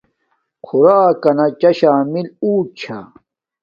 خوراکنا 0.65 1.45
چاشامل 1.61 2.25
اونٹ 2.43 2.65
چھا۔ 2.79 2.97